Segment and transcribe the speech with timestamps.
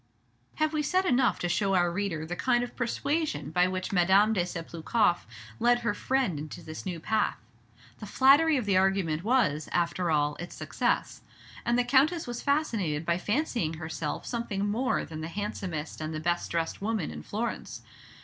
[0.55, 4.33] Have we said enough to show our reader the kind of persuasion by which Madame
[4.33, 5.27] de Sabloukoff
[5.59, 7.37] led her friend into this new path?
[7.99, 11.21] The flattery of the argument was, after all, its success;
[11.63, 16.19] and the Countess was fascinated by fancying herself something more than the handsomest and the
[16.19, 17.83] best dressed woman in Florence.